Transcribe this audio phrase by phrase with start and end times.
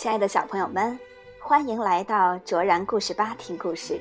[0.00, 0.98] 亲爱的小朋友们，
[1.38, 4.00] 欢迎来到卓然故事吧听故事。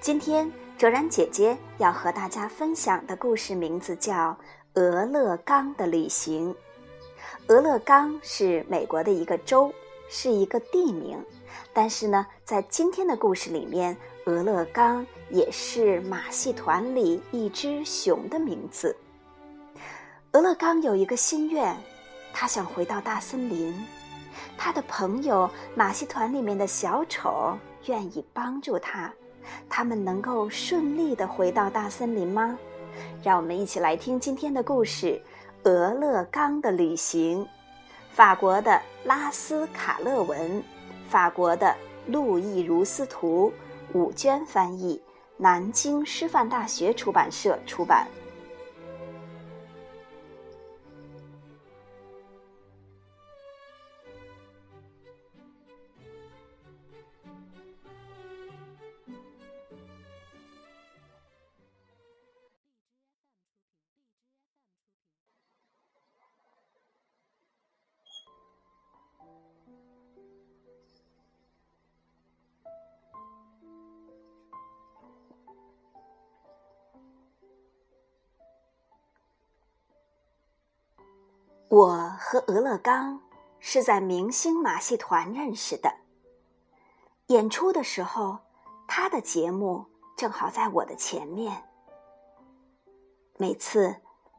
[0.00, 0.48] 今天
[0.78, 4.14] 卓然姐姐要和大家分享的故事名字叫
[4.74, 6.54] 《俄勒冈的旅行》。
[7.48, 9.74] 俄勒冈是美国的一个州，
[10.08, 11.20] 是一个地名，
[11.72, 13.96] 但是呢，在今天的故事里面，
[14.26, 18.94] 俄勒冈也是马戏团里一只熊的名字。
[20.34, 21.76] 俄勒冈有一个心愿，
[22.32, 23.74] 他想回到大森林。
[24.56, 29.12] 他的朋友马戏团里面的小丑愿意帮助他，
[29.68, 32.58] 他们能够顺利的回到大森林吗？
[33.22, 35.20] 让我们一起来听今天的故事
[35.70, 37.44] 《俄勒冈的旅行》。
[38.10, 40.62] 法国的拉斯卡勒文，
[41.08, 41.74] 法国的
[42.06, 43.52] 路易如斯图，
[43.92, 45.00] 武娟翻译，
[45.36, 48.06] 南京师范大学出版社出版。
[81.70, 83.20] 我和俄勒冈
[83.60, 85.88] 是在明星马戏团认识的。
[87.28, 88.38] 演出的时候，
[88.88, 91.62] 他的节目正好在我的前面。
[93.38, 93.94] 每次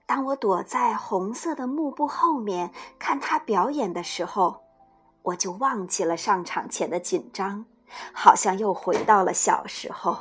[0.05, 4.61] 当我躲在红色的幕布后面看他表演的时候，
[5.21, 7.65] 我就忘记了上场前的紧张，
[8.11, 10.17] 好像又回到了小时候。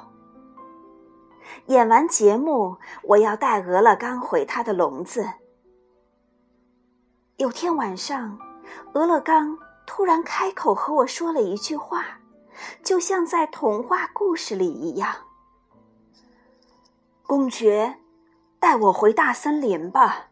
[1.67, 5.29] 演完节目，我要带俄勒冈回他的笼子。
[7.41, 8.39] 有天晚上，
[8.93, 9.57] 俄勒冈
[9.87, 12.21] 突然开口和我说了一句话，
[12.85, 15.11] 就像在童话故事里一样
[17.27, 17.97] ：“公爵，
[18.59, 20.29] 带我回大森林吧。”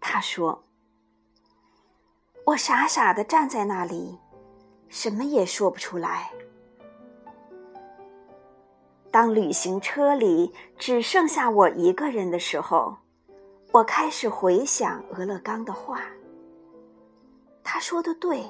[0.00, 0.64] 他说。
[2.46, 4.18] 我傻傻的站在那里，
[4.88, 6.30] 什么也说不出来。
[9.10, 12.96] 当旅行车里只剩下我一个人的时候。
[13.78, 16.02] 我开始回想俄勒冈的话。
[17.62, 18.44] 他说的对，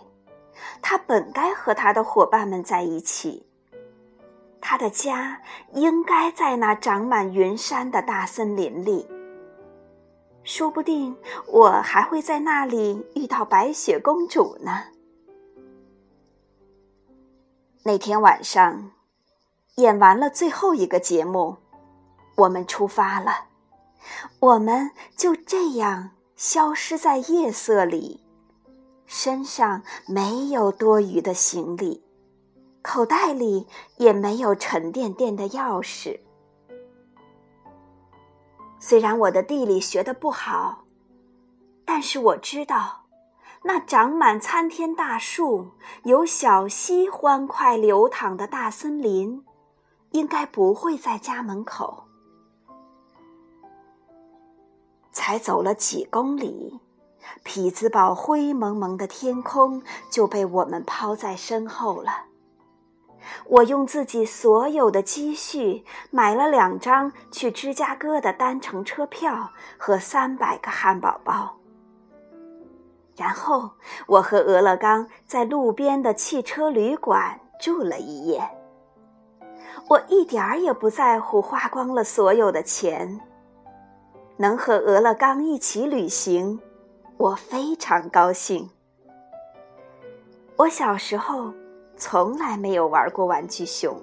[0.80, 3.46] 他本该和他的伙伴们在一起。
[4.58, 5.42] 他的家
[5.74, 9.06] 应该在那长满云山的大森林里。
[10.44, 11.14] 说不定
[11.46, 14.84] 我还会在那里遇到白雪公主呢。
[17.82, 18.92] 那天晚上，
[19.74, 21.58] 演完了最后一个节目，
[22.36, 23.47] 我们出发了。
[24.40, 28.22] 我们就这样消失在夜色里，
[29.06, 32.02] 身上没有多余的行李，
[32.82, 33.66] 口袋里
[33.96, 36.18] 也没有沉甸甸的钥匙。
[38.80, 40.84] 虽然我的地理学的不好，
[41.84, 43.06] 但是我知道，
[43.64, 45.72] 那长满参天大树、
[46.04, 49.44] 有小溪欢快流淌的大森林，
[50.12, 52.07] 应该不会在家门口。
[55.18, 56.78] 才走了几公里，
[57.42, 62.26] 匹兹堡灰蒙蒙的天空就被我们抛在身后了。
[63.48, 71.56] 我用自己所有的积蓄买了两张去芝加哥的单程车票和三百个汉堡包，
[73.16, 73.72] 然后
[74.06, 78.48] 我和俄勒冈在路边的汽车旅馆住了一夜。
[79.88, 83.20] 我一点儿也不在乎花光了所有的钱。
[84.40, 86.60] 能和俄勒冈一起旅行，
[87.16, 88.70] 我非常高兴。
[90.54, 91.52] 我小时候
[91.96, 94.00] 从来没有玩过玩具熊。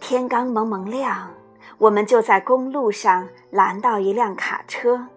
[0.00, 1.30] 天刚蒙蒙亮，
[1.76, 5.08] 我们就在公路上拦到一辆卡车。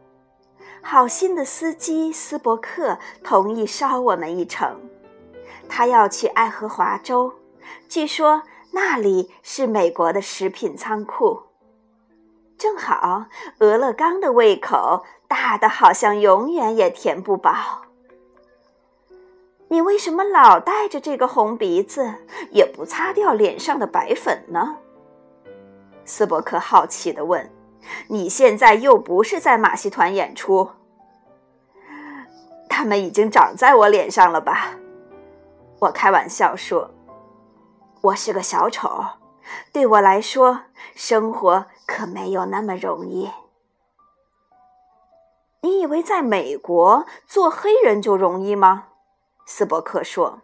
[0.82, 4.78] 好心的司机斯伯克同意捎我们一程，
[5.70, 7.32] 他要去爱荷华州，
[7.88, 8.44] 据说。
[8.74, 11.42] 那里是美国的食品仓库，
[12.58, 13.26] 正好
[13.60, 17.54] 俄勒冈的胃口大的好像永远也填不饱。
[19.68, 22.14] 你为什么老带着这个红鼻子，
[22.52, 24.78] 也不擦掉脸上的白粉呢？
[26.06, 27.50] 斯伯克好奇地问
[28.08, 30.70] ：“你现在又不是在马戏团演出，
[32.70, 34.78] 他们已经长在我脸上了吧？”
[35.80, 36.90] 我开玩笑说。
[38.04, 38.90] 我是个小丑，
[39.72, 40.64] 对我来说，
[40.96, 43.30] 生活可没有那么容易。
[45.62, 48.88] 你以为在美国做黑人就容易吗？
[49.46, 50.42] 斯伯克说：“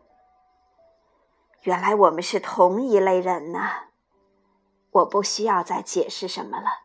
[1.63, 3.59] 原来我们是同一类人呢。
[4.91, 6.83] 我不需要再解释什么了。”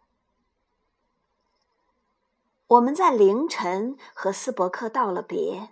[2.68, 5.68] 我们在凌晨和斯伯克道了别，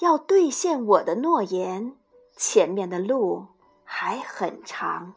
[0.00, 1.96] 要兑现我的诺言，
[2.36, 3.46] 前面的路
[3.86, 5.14] 还很长。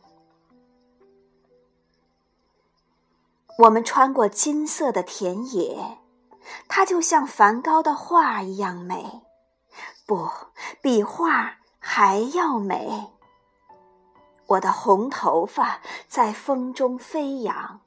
[3.58, 5.98] 我们穿过金色的田野，
[6.70, 9.22] 它就像梵高的画一样美，
[10.06, 10.30] 不
[10.82, 13.12] 比画还要美。
[14.48, 17.82] 我的红头发在风中飞扬。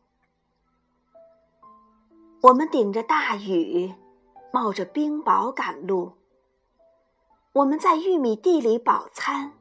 [2.42, 3.94] 我们顶着大雨，
[4.52, 6.12] 冒着冰雹赶路。
[7.52, 9.52] 我们在玉米地里饱餐，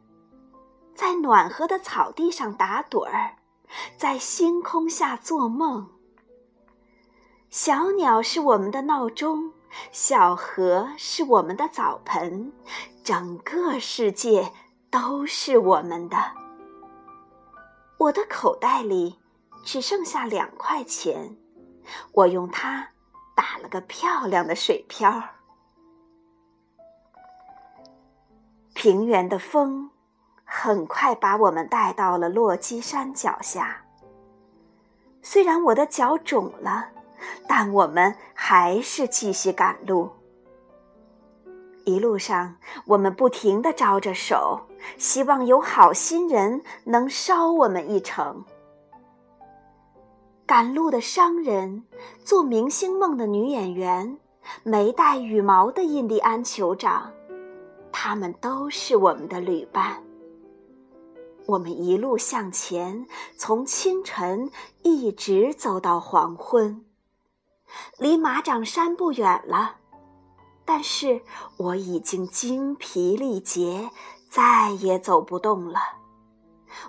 [1.01, 3.38] 在暖和的草地上打盹儿，
[3.98, 5.89] 在星空下做梦。
[7.50, 9.51] 小鸟是我们的闹钟，
[9.92, 12.53] 小河是我们的澡盆，
[13.03, 14.53] 整个世界
[14.92, 16.33] 都是我们的。
[17.98, 19.18] 我的口袋里
[19.63, 21.36] 只剩下两块钱。
[22.13, 22.89] 我用它
[23.36, 25.24] 打了个漂亮的水漂。
[28.75, 29.91] 平原的风
[30.53, 33.77] 很快把我们带到了落基山脚下。
[35.21, 36.89] 虽然我的脚肿了，
[37.48, 40.09] 但我们还是继续赶路。
[41.86, 44.59] 一路上，我们不停的招着手，
[44.98, 48.44] 希望有好心人能捎我们一程。
[50.45, 51.86] 赶路的商人，
[52.25, 54.18] 做明星梦的女演员，
[54.63, 57.09] 没带羽毛的印第安酋长，
[57.89, 60.03] 他们都是我们的旅伴。
[61.48, 63.06] 我们一路向前，
[63.36, 64.52] 从清晨
[64.84, 66.86] 一直走到黄昏，
[67.98, 69.78] 离马掌山不远了，
[70.64, 71.22] 但是
[71.58, 73.90] 我已经精疲力竭，
[74.30, 75.80] 再也走不动了。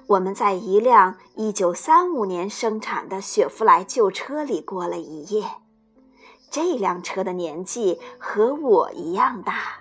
[0.07, 5.51] 我们在一辆1935年生产的雪佛兰旧车里过了一夜。
[6.51, 9.81] 这辆车的年纪和我一样大，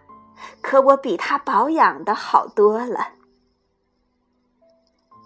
[0.62, 3.09] 可我比它保养的好多了。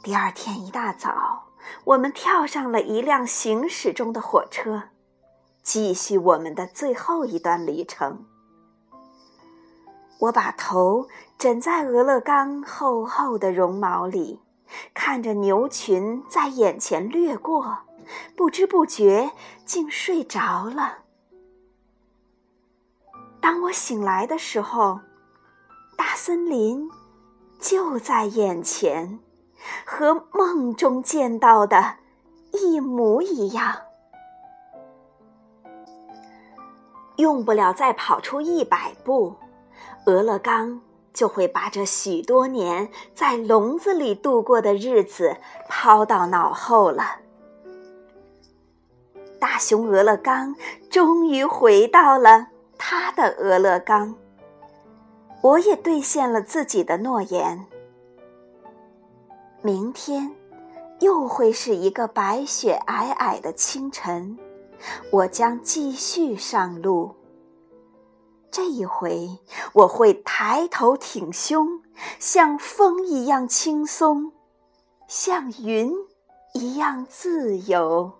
[0.05, 1.45] 第二天一大早，
[1.83, 4.83] 我们跳上了一辆行驶中的火车，
[5.63, 8.23] 继续我们的最后一段旅程。
[10.19, 11.07] 我把头
[11.39, 14.39] 枕在俄勒冈厚厚的绒毛里。
[14.93, 17.79] 看着牛群在眼前掠过，
[18.35, 19.31] 不知不觉
[19.65, 20.99] 竟睡着了。
[23.41, 24.99] 当我醒来的时候，
[25.97, 26.91] 大森林
[27.59, 29.19] 就在眼前，
[29.85, 31.95] 和梦中见到的
[32.51, 33.75] 一模一样。
[37.17, 39.35] 用不了再跑出一百步，
[40.05, 40.81] 俄勒冈。
[41.15, 45.37] 就会把这许多年在笼子里度过的日子
[45.69, 47.21] 抛到脑后了。
[49.39, 50.53] 大熊俄勒冈
[50.89, 52.47] 终于回到了
[52.77, 54.13] 他的俄勒冈，
[55.39, 57.65] 我也兑现了自己的诺言。
[59.65, 60.31] 明天
[60.99, 64.37] 又会是一个白雪皑皑的清晨，
[65.09, 67.15] 我将继续上路。
[68.51, 69.27] 这一回，
[69.73, 71.81] 我会抬头挺胸，
[72.19, 74.33] 像风一样轻松，
[75.07, 75.91] 像云
[76.53, 78.13] 一样自由。